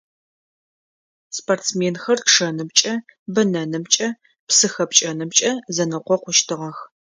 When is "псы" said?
4.47-4.67